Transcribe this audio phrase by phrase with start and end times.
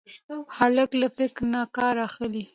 [0.57, 2.43] هلک له فکر نه کار اخلي.